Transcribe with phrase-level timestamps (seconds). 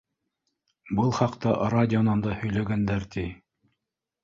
[0.99, 3.29] Был хаҡта радионан да һөйләгәндәр, ти.